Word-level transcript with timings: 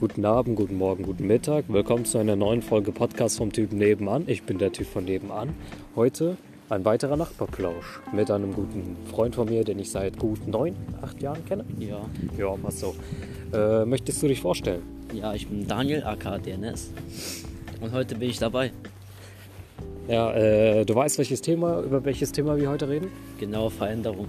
Guten 0.00 0.24
Abend, 0.24 0.56
guten 0.56 0.76
Morgen, 0.78 1.02
guten 1.04 1.26
Mittag. 1.26 1.64
Willkommen 1.68 2.04
zu 2.06 2.18
einer 2.18 2.34
neuen 2.36 2.62
Folge 2.62 2.90
Podcast 2.90 3.36
vom 3.36 3.52
Typen 3.52 3.78
nebenan. 3.78 4.24
Ich 4.26 4.42
bin 4.44 4.58
der 4.58 4.72
Typ 4.72 4.86
von 4.86 5.04
nebenan. 5.04 5.54
Heute 5.94 6.36
ein 6.70 6.84
weiterer 6.84 7.16
Nachbarplausch 7.16 8.00
mit 8.12 8.30
einem 8.30 8.54
guten 8.54 8.96
Freund 9.10 9.34
von 9.34 9.48
mir, 9.48 9.62
den 9.64 9.78
ich 9.78 9.90
seit 9.90 10.18
gut 10.18 10.46
neun, 10.48 10.74
acht 11.02 11.20
Jahren 11.20 11.44
kenne. 11.44 11.64
Ja, 11.78 12.00
Ja, 12.38 12.56
passt 12.56 12.78
so. 12.80 12.94
Äh, 13.52 13.84
möchtest 13.84 14.22
du 14.22 14.28
dich 14.28 14.40
vorstellen? 14.40 14.82
ja, 15.12 15.34
ich 15.34 15.48
bin 15.48 15.66
Daniel 15.66 16.04
aka 16.04 16.38
DNS 16.38 16.90
und 17.80 17.92
heute 17.92 18.14
bin 18.14 18.30
ich 18.30 18.38
dabei. 18.38 18.70
Ja, 20.08 20.32
äh, 20.32 20.84
du 20.84 20.94
weißt, 20.94 21.18
welches 21.18 21.42
Thema, 21.42 21.82
über 21.82 22.04
welches 22.04 22.32
Thema 22.32 22.56
wir 22.56 22.70
heute 22.70 22.88
reden? 22.88 23.08
Genau 23.38 23.68
Veränderung. 23.68 24.28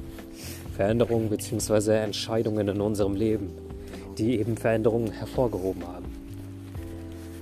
Veränderungen 0.75 1.30
bzw. 1.30 1.97
Entscheidungen 2.03 2.67
in 2.67 2.81
unserem 2.81 3.16
Leben, 3.16 3.52
die 4.17 4.39
eben 4.39 4.57
Veränderungen 4.57 5.11
hervorgehoben 5.11 5.85
haben. 5.88 6.05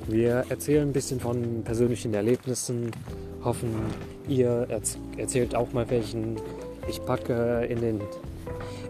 Wir 0.07 0.45
erzählen 0.49 0.89
ein 0.89 0.93
bisschen 0.93 1.19
von 1.19 1.63
persönlichen 1.63 2.13
Erlebnissen, 2.13 2.91
hoffen, 3.43 3.75
ihr 4.27 4.65
erz 4.69 4.97
erzählt 5.17 5.55
auch 5.55 5.71
mal 5.71 5.89
welchen. 5.89 6.37
Ich 6.89 7.03
packe 7.05 7.65
in, 7.69 7.79
den, 7.79 8.01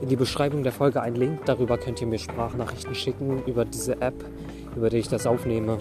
in 0.02 0.08
die 0.08 0.16
Beschreibung 0.16 0.64
der 0.64 0.72
Folge 0.72 1.02
einen 1.02 1.18
Link, 1.18 1.46
darüber 1.46 1.78
könnt 1.78 2.00
ihr 2.00 2.08
mir 2.08 2.20
Sprachnachrichten 2.20 2.96
schicken 2.96 3.44
über 3.46 3.66
diese 3.66 4.02
App, 4.02 4.16
über 4.76 4.90
die 4.90 4.98
ich 4.98 5.10
das 5.10 5.28
aufnehme. 5.28 5.80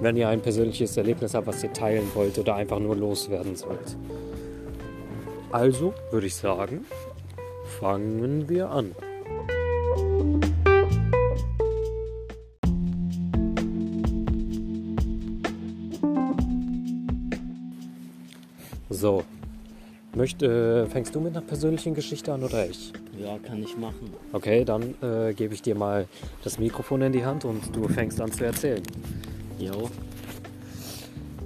Wenn 0.00 0.16
ihr 0.16 0.28
ein 0.30 0.40
persönliches 0.40 0.96
Erlebnis 0.96 1.34
habt, 1.34 1.46
was 1.46 1.62
ihr 1.62 1.72
teilen 1.74 2.08
wollt 2.14 2.38
oder 2.38 2.54
einfach 2.54 2.78
nur 2.78 2.96
loswerden 2.96 3.54
sollt. 3.54 3.98
Also 5.52 5.92
würde 6.10 6.26
ich 6.26 6.36
sagen, 6.36 6.86
fangen 7.78 8.48
wir 8.48 8.70
an. 8.70 8.94
So, 18.92 19.22
möchte, 20.16 20.88
fängst 20.88 21.14
du 21.14 21.20
mit 21.20 21.36
einer 21.36 21.46
persönlichen 21.46 21.94
Geschichte 21.94 22.32
an 22.32 22.42
oder 22.42 22.68
ich? 22.68 22.92
Ja, 23.16 23.38
kann 23.38 23.62
ich 23.62 23.76
machen. 23.76 24.12
Okay, 24.32 24.64
dann 24.64 24.96
äh, 25.00 25.32
gebe 25.32 25.54
ich 25.54 25.62
dir 25.62 25.76
mal 25.76 26.08
das 26.42 26.58
Mikrofon 26.58 27.02
in 27.02 27.12
die 27.12 27.24
Hand 27.24 27.44
und 27.44 27.74
du 27.74 27.86
fängst 27.86 28.20
an 28.20 28.32
zu 28.32 28.44
erzählen. 28.44 28.82
Jo. 29.60 29.88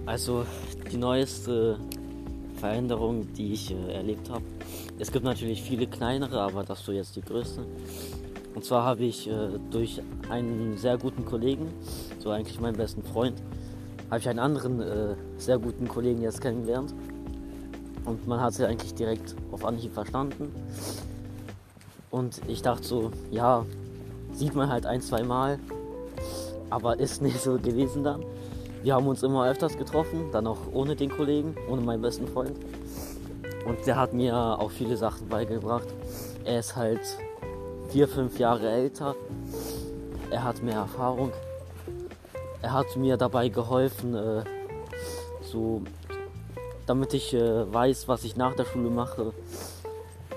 Also 0.07 0.47
die 0.91 0.97
neueste 0.97 1.79
Veränderung, 2.57 3.31
die 3.35 3.53
ich 3.53 3.73
äh, 3.73 3.93
erlebt 3.93 4.31
habe. 4.31 4.45
Es 4.99 5.13
gibt 5.13 5.27
natürlich 5.27 5.63
viele 5.63 5.87
kleinere, 5.87 6.41
aber 6.41 6.65
das 6.65 6.81
ist 6.81 6.87
so 6.87 6.93
jetzt 6.93 7.15
die 7.15 7.21
größte. 7.21 7.63
Und 8.55 8.65
zwar 8.65 8.85
habe 8.85 9.05
ich 9.05 9.29
äh, 9.29 9.33
durch 9.71 10.01
einen 10.31 10.79
sehr 10.79 10.97
guten 10.97 11.27
Kollegen, 11.27 11.67
so 12.21 12.31
eigentlich 12.31 12.59
meinen 12.59 12.79
besten 12.79 13.03
Freund, 13.03 13.35
habe 14.09 14.21
ich 14.21 14.29
einen 14.29 14.39
anderen 14.39 14.81
äh, 14.81 15.15
sehr 15.37 15.59
guten 15.59 15.89
Kollegen 15.89 16.23
jetzt 16.23 16.41
kennengelernt. 16.41 16.95
Und 18.05 18.27
man 18.27 18.41
hat 18.41 18.55
sie 18.55 18.67
eigentlich 18.67 18.95
direkt 18.95 19.35
auf 19.53 19.65
Anhieb 19.65 19.93
verstanden. 19.93 20.55
Und 22.11 22.41
ich 22.47 22.63
dachte 22.63 22.85
so, 22.85 23.11
ja, 23.31 23.65
sieht 24.33 24.55
man 24.55 24.69
halt 24.69 24.87
ein, 24.87 25.01
zwei 25.01 25.23
Mal, 25.23 25.59
aber 26.71 26.99
ist 26.99 27.23
nicht 27.23 27.41
so 27.41 27.59
gewesen 27.59 28.05
dann. 28.05 28.25
Wir 28.83 28.95
haben 28.95 29.07
uns 29.07 29.23
immer 29.23 29.49
öfters 29.49 29.79
getroffen, 29.79 30.31
dann 30.31 30.47
auch 30.47 30.59
ohne 30.73 30.95
den 30.95 31.11
Kollegen, 31.11 31.57
ohne 31.71 31.81
meinen 31.81 32.03
besten 32.03 32.29
Freund. 32.29 32.57
Und 33.65 33.87
der 33.87 33.97
hat 33.97 34.13
mir 34.13 34.37
auch 34.37 34.71
viele 34.71 34.97
Sachen 34.97 35.29
beigebracht. 35.29 35.89
Er 36.45 36.59
ist 36.59 36.77
halt 36.77 37.01
vier, 37.89 38.07
fünf 38.07 38.39
Jahre 38.39 38.69
älter. 38.69 39.15
Er 40.31 40.45
hat 40.45 40.63
mehr 40.63 40.77
Erfahrung. 40.77 41.33
Er 42.61 42.73
hat 42.73 42.97
mir 42.97 43.17
dabei 43.17 43.49
geholfen, 43.49 44.15
äh, 44.15 44.45
so, 45.43 45.83
damit 46.87 47.15
ich 47.15 47.35
äh, 47.35 47.73
weiß, 47.73 48.09
was 48.09 48.25
ich 48.25 48.37
nach 48.37 48.55
der 48.55 48.65
Schule 48.65 48.91
mache. 48.91 49.33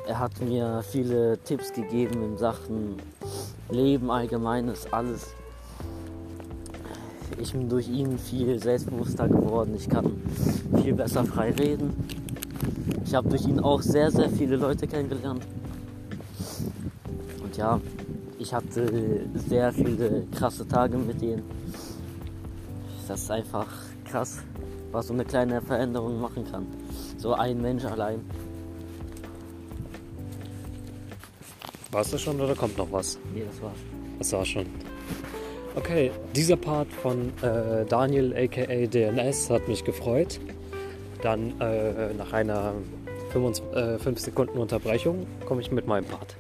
Er 0.08 0.20
hat 0.20 0.40
mir 0.42 0.84
viele 0.90 1.38
Tipps 1.44 1.74
gegeben 1.74 2.24
in 2.24 2.38
Sachen 2.38 2.98
Leben 3.70 4.10
allgemeines, 4.10 4.92
alles. 4.94 5.34
Ich 7.40 7.52
bin 7.52 7.68
durch 7.68 7.90
ihn 7.90 8.18
viel 8.18 8.58
selbstbewusster 8.60 9.28
geworden. 9.28 9.76
Ich 9.76 9.90
kann 9.90 10.22
viel 10.82 10.94
besser 10.94 11.26
frei 11.26 11.52
reden. 11.52 11.94
Ich 13.06 13.14
habe 13.14 13.30
durch 13.30 13.46
ihn 13.46 13.60
auch 13.60 13.82
sehr, 13.82 14.10
sehr 14.10 14.30
viele 14.30 14.56
Leute 14.56 14.88
kennengelernt. 14.88 15.46
Und 17.44 17.58
ja, 17.58 17.80
ich 18.40 18.54
hatte 18.54 19.28
sehr 19.36 19.72
viele 19.74 20.24
krasse 20.36 20.68
Tage 20.68 20.98
mit 20.98 21.22
ihm. 21.22 21.44
Das 23.08 23.22
ist 23.22 23.32
einfach 23.32 23.68
krass, 24.06 24.40
was 24.92 25.08
so 25.08 25.14
eine 25.14 25.26
kleine 25.26 25.62
Veränderung 25.62 26.20
machen 26.20 26.46
kann. 26.50 26.68
So 27.18 27.34
ein 27.34 27.62
Mensch 27.62 27.86
allein. 27.86 28.22
War's 31.92 32.12
das 32.12 32.22
schon 32.22 32.40
oder 32.40 32.56
kommt 32.56 32.78
noch 32.78 32.92
was? 32.92 33.18
Nee, 33.34 33.44
das 33.50 33.62
war's. 33.62 33.78
Das 34.20 34.34
war 34.34 34.46
schon. 34.46 34.66
Okay, 35.76 36.12
dieser 36.36 36.58
Part 36.58 36.92
von 36.92 37.32
äh, 37.42 37.86
Daniel 37.86 38.36
aka 38.36 38.66
DNS 38.88 39.50
hat 39.50 39.68
mich 39.68 39.84
gefreut. 39.84 40.40
Dann 41.22 41.60
äh, 41.62 42.14
nach 42.14 42.34
einer 42.34 42.74
5 43.32 44.20
Sekunden 44.20 44.58
Unterbrechung 44.58 45.28
komme 45.46 45.62
ich 45.62 45.72
mit 45.72 45.88
meinem 45.88 46.06
Part. 46.06 46.36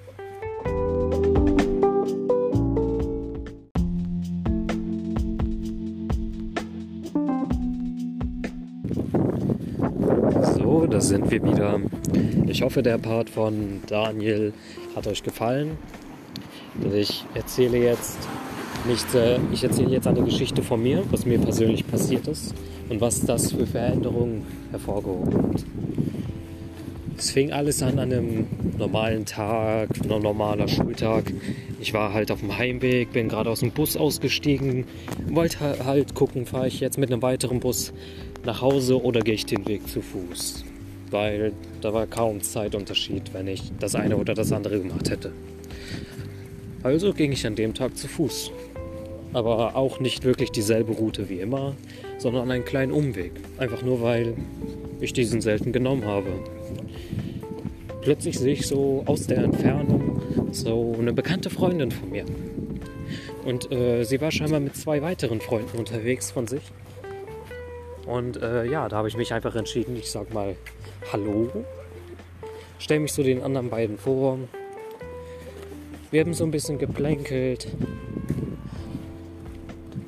Da 10.85 11.01
sind 11.01 11.31
wir 11.31 11.43
wieder. 11.43 11.79
Ich 12.45 12.61
hoffe, 12.61 12.83
der 12.83 12.99
Part 12.99 13.31
von 13.31 13.81
Daniel 13.87 14.53
hat 14.95 15.07
euch 15.07 15.23
gefallen. 15.23 15.71
Ich 16.93 17.25
erzähle 17.33 17.79
jetzt 17.79 18.17
nicht, 18.87 19.15
äh, 19.15 19.39
ich 19.51 19.63
erzähle 19.63 19.89
jetzt 19.89 20.05
eine 20.05 20.21
Geschichte 20.21 20.61
von 20.61 20.81
mir, 20.81 21.03
was 21.09 21.25
mir 21.25 21.39
persönlich 21.39 21.85
passiert 21.87 22.27
ist 22.27 22.53
und 22.89 23.01
was 23.01 23.21
das 23.21 23.51
für 23.51 23.65
Veränderungen 23.65 24.45
hervorgehoben 24.69 25.33
hat. 25.33 25.63
Es 27.17 27.31
fing 27.31 27.51
alles 27.51 27.81
an 27.81 27.97
an 27.97 28.11
einem 28.13 28.45
normalen 28.77 29.25
Tag, 29.25 29.89
ein 30.03 30.07
normaler 30.21 30.67
Schultag. 30.67 31.33
Ich 31.81 31.93
war 31.93 32.13
halt 32.13 32.29
auf 32.31 32.41
dem 32.41 32.55
Heimweg, 32.57 33.11
bin 33.11 33.27
gerade 33.27 33.49
aus 33.49 33.61
dem 33.61 33.71
Bus 33.71 33.97
ausgestiegen, 33.97 34.85
wollte 35.29 35.59
ha- 35.59 35.85
halt 35.85 36.13
gucken, 36.13 36.45
fahre 36.45 36.67
ich 36.67 36.79
jetzt 36.79 36.97
mit 36.97 37.11
einem 37.11 37.21
weiteren 37.23 37.59
Bus 37.59 37.91
nach 38.45 38.61
Hause 38.61 39.01
oder 39.01 39.21
gehe 39.21 39.33
ich 39.33 39.45
den 39.47 39.67
Weg 39.67 39.87
zu 39.87 40.01
Fuß. 40.01 40.63
Weil 41.09 41.53
da 41.81 41.91
war 41.93 42.05
kaum 42.05 42.41
Zeitunterschied, 42.41 43.33
wenn 43.33 43.47
ich 43.47 43.63
das 43.79 43.95
eine 43.95 44.17
oder 44.17 44.33
das 44.35 44.51
andere 44.51 44.79
gemacht 44.79 45.09
hätte. 45.09 45.31
Also 46.83 47.13
ging 47.13 47.31
ich 47.31 47.47
an 47.47 47.55
dem 47.55 47.73
Tag 47.73 47.97
zu 47.97 48.07
Fuß. 48.07 48.51
Aber 49.33 49.75
auch 49.75 49.99
nicht 49.99 50.23
wirklich 50.23 50.51
dieselbe 50.51 50.93
Route 50.93 51.29
wie 51.29 51.39
immer, 51.39 51.75
sondern 52.17 52.49
einen 52.51 52.63
kleinen 52.63 52.91
Umweg. 52.91 53.31
Einfach 53.57 53.81
nur, 53.81 54.01
weil 54.01 54.35
ich 55.01 55.13
diesen 55.13 55.41
selten 55.41 55.71
genommen 55.71 56.05
habe. 56.05 56.29
Plötzlich 58.01 58.39
sehe 58.39 58.53
ich 58.53 58.67
so 58.67 59.03
aus 59.05 59.27
der 59.27 59.39
Entfernung 59.39 60.21
so 60.51 60.95
eine 60.97 61.13
bekannte 61.13 61.49
Freundin 61.49 61.91
von 61.91 62.09
mir. 62.09 62.25
Und 63.45 63.71
äh, 63.71 64.03
sie 64.03 64.19
war 64.21 64.31
scheinbar 64.31 64.59
mit 64.59 64.75
zwei 64.75 65.01
weiteren 65.01 65.41
Freunden 65.41 65.77
unterwegs 65.77 66.31
von 66.31 66.47
sich. 66.47 66.63
Und 68.05 68.41
äh, 68.41 68.65
ja, 68.65 68.87
da 68.87 68.97
habe 68.97 69.07
ich 69.07 69.17
mich 69.17 69.33
einfach 69.33 69.55
entschieden, 69.55 69.95
ich 69.97 70.09
sag 70.09 70.33
mal 70.33 70.55
Hallo. 71.11 71.49
Stell 72.79 72.99
mich 72.99 73.11
so 73.11 73.23
den 73.23 73.41
anderen 73.41 73.69
beiden 73.69 73.97
vor. 73.97 74.39
Wir 76.11 76.21
haben 76.21 76.33
so 76.33 76.45
ein 76.45 76.51
bisschen 76.51 76.77
geplänkelt. 76.77 77.67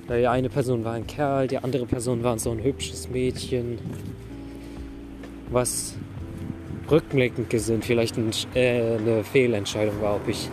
Die 0.10 0.26
eine 0.26 0.50
Person 0.50 0.86
war 0.86 0.94
ein 0.94 1.06
Kerl, 1.06 1.48
die 1.48 1.58
andere 1.58 1.86
Person 1.86 2.24
war 2.24 2.40
so 2.40 2.52
ein 2.52 2.64
hübsches 2.64 3.10
Mädchen. 3.10 3.78
Was 5.52 5.96
rückblickend 6.92 7.50
gesehen 7.50 7.82
vielleicht 7.82 8.18
ein, 8.18 8.32
äh, 8.56 8.98
eine 8.98 9.24
Fehlentscheidung 9.24 10.02
war, 10.02 10.16
ob 10.16 10.28
ich, 10.28 10.50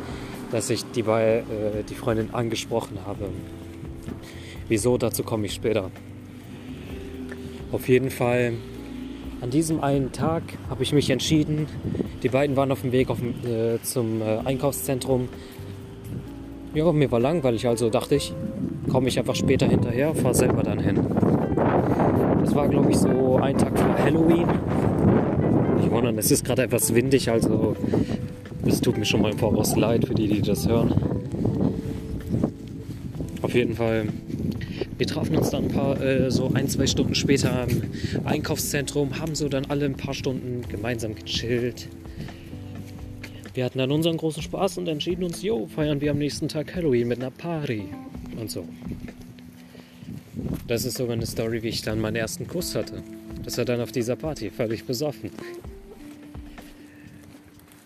dass 0.51 0.71
ich 0.71 0.85
die, 0.93 1.01
äh, 1.01 1.43
die 1.89 1.95
Freundin 1.95 2.35
angesprochen 2.35 2.99
habe. 3.07 3.29
Wieso, 4.69 4.99
dazu 4.99 5.23
komme 5.23 5.47
ich 5.47 5.55
später. 5.55 5.91
Auf 7.73 7.89
jeden 7.89 8.11
Fall, 8.11 8.55
an 9.41 9.51
diesem 9.51 9.81
einen 9.81 10.13
Tag 10.13 10.43
habe 10.71 10.83
ich 10.83 10.93
mich 10.93 11.11
entschieden, 11.11 11.67
die 12.23 12.29
beiden 12.29 12.57
waren 12.57 12.73
auf 12.73 12.81
dem 12.81 12.93
Weg 12.93 13.11
auf, 13.11 13.19
äh, 13.23 13.81
zum 13.83 14.23
äh, 14.23 14.39
Einkaufszentrum. 14.45 15.29
Ja, 16.75 16.91
mir 16.93 17.11
war 17.11 17.21
langweilig, 17.21 17.67
also 17.67 17.91
dachte 17.91 18.17
ich, 18.17 18.35
komme 18.91 19.09
ich 19.09 19.19
einfach 19.19 19.35
später 19.35 19.67
hinterher, 19.67 20.15
fahre 20.15 20.35
selber 20.35 20.63
dann 20.63 20.79
hin. 20.79 21.01
Das 22.45 22.55
war, 22.55 22.69
glaube 22.69 22.91
ich, 22.91 22.99
so 22.99 23.37
ein 23.37 23.57
Tag 23.57 23.79
vor 23.79 23.99
Halloween. 23.99 24.49
Wundern, 25.91 26.19
es 26.19 26.31
ist 26.31 26.45
gerade 26.45 26.63
etwas 26.63 26.95
windig, 26.95 27.31
also 27.31 27.77
es 28.67 28.81
tut 28.81 28.99
mir 28.99 29.05
schon 29.05 29.23
mal 29.23 29.33
im 29.33 29.39
Voraus 29.39 29.77
leid 29.77 30.07
für 30.07 30.15
die, 30.15 30.29
die 30.29 30.43
das 30.43 30.69
hören. 30.69 31.17
jeden 33.57 33.75
Fall. 33.75 34.07
Wir 34.99 35.07
trafen 35.07 35.37
uns 35.37 35.51
dann 35.51 35.65
ein 35.65 35.71
paar, 35.71 36.01
äh, 36.01 36.31
so 36.31 36.51
ein, 36.55 36.69
zwei 36.69 36.87
Stunden 36.87 37.15
später 37.15 37.67
im 37.69 37.83
Einkaufszentrum, 38.25 39.19
haben 39.19 39.35
so 39.35 39.49
dann 39.49 39.67
alle 39.67 39.87
ein 39.87 39.97
paar 39.97 40.15
Stunden 40.15 40.63
gemeinsam 40.69 41.15
gechillt. 41.15 41.89
Wir 43.55 43.65
hatten 43.65 43.79
dann 43.79 43.91
unseren 43.91 44.17
großen 44.17 44.43
Spaß 44.43 44.79
und 44.79 44.89
entschieden 44.89 45.25
uns, 45.25 45.43
jo, 45.43 45.67
feiern 45.67 46.01
wir 46.01 46.11
am 46.13 46.19
nächsten 46.19 46.49
Tag 46.49 46.75
Halloween 46.75 47.09
mit 47.09 47.19
einer 47.19 47.31
Party 47.31 47.85
und 48.39 48.51
so. 48.51 48.67
Das 50.67 50.85
ist 50.85 50.99
sogar 50.99 51.15
eine 51.15 51.27
Story, 51.27 51.63
wie 51.63 51.69
ich 51.69 51.83
dann 51.83 52.01
meinen 52.01 52.17
ersten 52.17 52.47
Kuss 52.47 52.75
hatte. 52.75 53.03
Das 53.45 53.57
war 53.59 53.65
dann 53.65 53.81
auf 53.81 53.93
dieser 53.93 54.17
Party, 54.17 54.51
völlig 54.51 54.85
besoffen. 54.85 55.31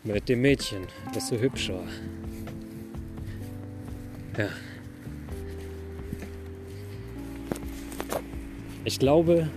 Mit 0.03 0.31
dem 0.31 0.41
Mädchen, 0.41 0.87
das 1.13 1.29
so 1.29 1.37
hübsch 1.37 1.69
war. 1.69 1.85
Ja. 4.39 4.49
Ich 8.85 8.99
glaube, 8.99 9.49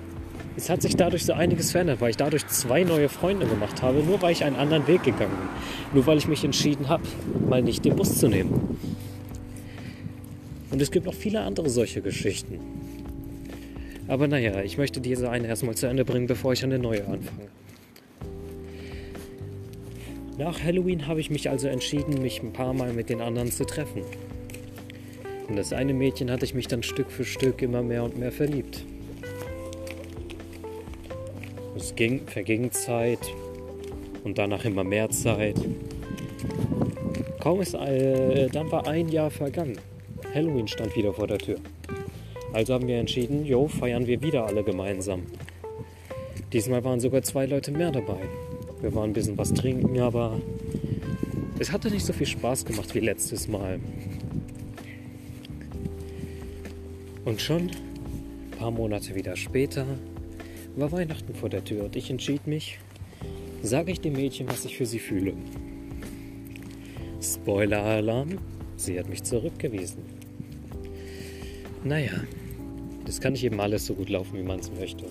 es 0.57 0.69
hat 0.69 0.81
sich 0.81 0.97
dadurch 0.97 1.25
so 1.25 1.31
einiges 1.31 1.71
verändert, 1.71 2.01
weil 2.01 2.09
ich 2.09 2.17
dadurch 2.17 2.45
zwei 2.47 2.83
neue 2.83 3.07
Freunde 3.07 3.47
gemacht 3.47 3.81
habe, 3.81 4.03
nur 4.03 4.21
weil 4.21 4.33
ich 4.33 4.43
einen 4.43 4.57
anderen 4.57 4.85
Weg 4.85 5.03
gegangen 5.03 5.31
bin. 5.31 5.49
Nur 5.93 6.05
weil 6.07 6.17
ich 6.17 6.27
mich 6.27 6.43
entschieden 6.43 6.89
habe, 6.89 7.03
mal 7.47 7.61
nicht 7.61 7.85
den 7.85 7.95
Bus 7.95 8.19
zu 8.19 8.27
nehmen. 8.27 8.77
Und 10.71 10.81
es 10.81 10.91
gibt 10.91 11.05
noch 11.05 11.13
viele 11.13 11.39
andere 11.41 11.69
solche 11.69 12.01
Geschichten. 12.01 12.59
Aber 14.09 14.27
naja, 14.27 14.61
ich 14.61 14.77
möchte 14.77 14.99
diese 14.99 15.29
eine 15.29 15.47
erstmal 15.47 15.75
zu 15.75 15.87
Ende 15.87 16.03
bringen, 16.03 16.27
bevor 16.27 16.51
ich 16.51 16.63
eine 16.65 16.79
neue 16.79 17.05
anfange. 17.07 17.47
Nach 20.37 20.63
Halloween 20.63 21.07
habe 21.07 21.19
ich 21.19 21.29
mich 21.29 21.49
also 21.49 21.67
entschieden, 21.67 22.21
mich 22.21 22.41
ein 22.41 22.53
paar 22.53 22.73
Mal 22.73 22.91
mit 22.91 23.09
den 23.09 23.21
anderen 23.21 23.51
zu 23.51 23.65
treffen. 23.65 24.01
Und 25.47 25.55
das 25.55 25.73
eine 25.73 25.93
Mädchen 25.93 26.31
hatte 26.31 26.43
ich 26.45 26.55
mich 26.55 26.67
dann 26.67 26.81
Stück 26.81 27.11
für 27.11 27.23
Stück 27.23 27.61
immer 27.61 27.83
mehr 27.83 28.03
und 28.03 28.17
mehr 28.17 28.31
verliebt. 28.31 28.83
Es 31.75 31.93
ging, 31.93 32.25
verging 32.25 32.71
Zeit 32.71 33.19
und 34.23 34.39
danach 34.39 34.65
immer 34.65 34.83
mehr 34.83 35.09
Zeit. 35.11 35.55
Kaum 37.39 37.61
ist, 37.61 37.75
äh, 37.75 38.47
dann 38.47 38.71
war 38.71 38.87
ein 38.87 39.09
Jahr 39.09 39.29
vergangen. 39.29 39.77
Halloween 40.33 40.67
stand 40.67 40.95
wieder 40.95 41.13
vor 41.13 41.27
der 41.27 41.37
Tür. 41.37 41.57
Also 42.53 42.73
haben 42.73 42.87
wir 42.87 42.97
entschieden, 42.97 43.45
jo, 43.45 43.67
feiern 43.67 44.07
wir 44.07 44.21
wieder 44.21 44.47
alle 44.47 44.63
gemeinsam. 44.63 45.23
Diesmal 46.53 46.83
waren 46.83 46.99
sogar 46.99 47.21
zwei 47.21 47.45
Leute 47.45 47.71
mehr 47.71 47.91
dabei. 47.91 48.21
Wir 48.83 48.93
waren 48.95 49.11
ein 49.11 49.13
bisschen 49.13 49.37
was 49.37 49.53
trinken, 49.53 49.97
aber 50.01 50.41
es 51.57 51.71
hatte 51.71 51.89
nicht 51.89 52.05
so 52.05 52.11
viel 52.11 52.27
Spaß 52.27 52.65
gemacht 52.65 52.93
wie 52.93 52.99
letztes 52.99 53.47
Mal. 53.47 53.79
Und 57.23 57.39
schon 57.39 57.61
ein 57.61 58.51
paar 58.59 58.71
Monate 58.71 59.15
wieder 59.15 59.37
später 59.37 59.85
war 60.75 60.91
Weihnachten 60.91 61.33
vor 61.33 61.47
der 61.47 61.63
Tür 61.63 61.85
und 61.85 61.95
ich 61.95 62.11
entschied 62.11 62.45
mich, 62.45 62.77
sage 63.61 63.93
ich 63.93 64.01
dem 64.01 64.13
Mädchen, 64.13 64.49
was 64.49 64.65
ich 64.65 64.75
für 64.75 64.85
sie 64.85 64.99
fühle. 64.99 65.33
Spoiler-Alarm, 67.21 68.37
sie 68.75 68.99
hat 68.99 69.07
mich 69.07 69.23
zurückgewiesen. 69.23 70.03
Naja, 71.85 72.11
das 73.05 73.21
kann 73.21 73.31
nicht 73.31 73.45
eben 73.45 73.61
alles 73.61 73.85
so 73.85 73.93
gut 73.93 74.09
laufen, 74.09 74.37
wie 74.37 74.43
man 74.43 74.59
es 74.59 74.69
möchte. 74.73 75.05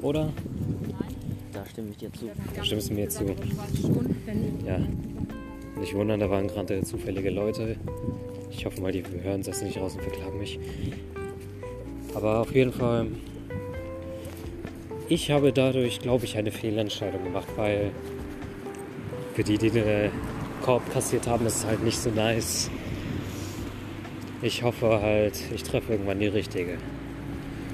Oder? 0.00 0.32
Stimme 1.72 1.90
ich 1.90 1.96
dir 1.98 2.12
zu. 2.12 2.30
Da 2.56 2.64
stimmst 2.64 2.90
du 2.90 2.94
mir 2.94 3.08
zu. 3.08 3.24
Ja. 4.66 4.78
Nicht 5.78 5.94
wundern, 5.94 6.20
da 6.20 6.28
waren 6.28 6.48
gerade 6.48 6.82
zufällige 6.82 7.30
Leute. 7.30 7.76
Ich 8.50 8.66
hoffe 8.66 8.80
mal, 8.80 8.92
die 8.92 9.04
hören 9.22 9.42
das 9.42 9.62
nicht 9.62 9.78
raus 9.78 9.94
und 9.94 10.02
verklagen 10.02 10.38
mich. 10.38 10.58
Aber 12.14 12.40
auf 12.40 12.52
jeden 12.54 12.72
Fall, 12.72 13.06
ich 15.08 15.30
habe 15.30 15.52
dadurch, 15.52 16.00
glaube 16.00 16.24
ich, 16.24 16.36
eine 16.36 16.50
Fehlentscheidung 16.50 17.22
gemacht, 17.22 17.48
weil 17.56 17.92
für 19.34 19.44
die, 19.44 19.56
die 19.56 19.70
den 19.70 20.10
Korb 20.62 20.82
kassiert 20.92 21.26
haben, 21.28 21.46
ist 21.46 21.58
es 21.58 21.66
halt 21.66 21.84
nicht 21.84 21.98
so 21.98 22.10
nice. 22.10 22.68
Ich 24.42 24.62
hoffe 24.62 25.00
halt, 25.00 25.38
ich 25.54 25.62
treffe 25.62 25.92
irgendwann 25.92 26.18
die 26.18 26.26
richtige. 26.26 26.78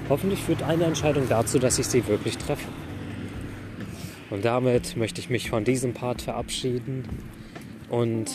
Hoffentlich 0.09 0.41
führt 0.41 0.63
eine 0.63 0.85
Entscheidung 0.85 1.29
dazu, 1.29 1.59
dass 1.59 1.79
ich 1.79 1.87
sie 1.87 2.07
wirklich 2.07 2.37
treffe. 2.37 2.69
Und 4.31 4.45
damit 4.45 4.97
möchte 4.97 5.21
ich 5.21 5.31
mich 5.31 5.51
von 5.51 5.65
diesem 5.65 5.95
Part 5.95 6.23
verabschieden 6.23 7.05
und 7.89 8.31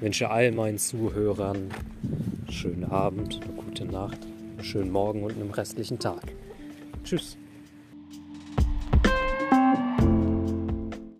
wünsche 0.00 0.30
all 0.30 0.50
meinen 0.52 0.78
Zuhörern 0.78 1.56
einen 1.56 2.52
schönen 2.52 2.84
Abend, 2.84 3.40
eine 3.42 3.52
gute 3.54 3.84
Nacht, 3.84 4.18
einen 4.24 4.64
schönen 4.64 4.90
Morgen 4.90 5.22
und 5.22 5.32
einen 5.32 5.50
restlichen 5.50 5.98
Tag. 5.98 6.34
Tschüss. 7.04 7.36